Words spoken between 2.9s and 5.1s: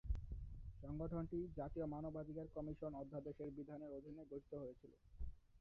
অধ্যাদেশের বিধানের অধীনে গঠিত হয়েছিল।